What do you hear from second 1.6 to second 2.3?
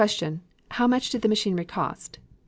cost?